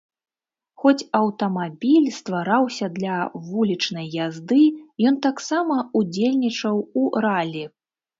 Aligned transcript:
Хоць 0.83 1.07
аўтамабіль 1.17 2.07
ствараўся 2.19 2.87
для 2.95 3.17
вулічнай 3.49 4.07
язды, 4.23 4.63
ён 5.11 5.19
таксама 5.27 5.77
ўдзельнічаў 6.01 6.75
у 7.03 7.05
ралі. 7.27 7.63